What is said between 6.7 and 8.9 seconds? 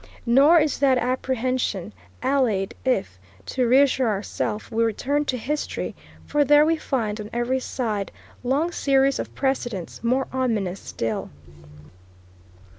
find on every side long